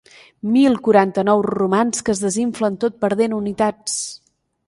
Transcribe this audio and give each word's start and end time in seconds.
Mil 0.53 0.77
quaranta-nou 0.87 1.43
romans 1.47 2.01
que 2.07 2.15
es 2.15 2.23
desinflen 2.25 2.79
tot 2.85 2.99
perdent 3.05 3.39
unitats. 3.43 4.01